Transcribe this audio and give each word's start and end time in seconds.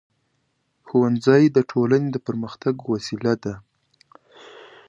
ښوونځی 0.87 1.43
د 1.55 1.57
ټولنې 1.71 2.09
د 2.11 2.17
پرمختګ 2.27 2.75
وسیله 2.91 3.33
ده. 3.43 3.53